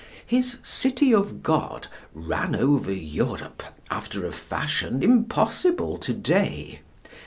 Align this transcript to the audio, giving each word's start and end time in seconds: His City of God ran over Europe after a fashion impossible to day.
His 0.25 0.57
City 0.63 1.13
of 1.13 1.43
God 1.43 1.85
ran 2.15 2.55
over 2.55 2.91
Europe 2.91 3.61
after 3.91 4.25
a 4.25 4.31
fashion 4.31 5.03
impossible 5.03 5.99
to 5.99 6.11
day. 6.15 6.81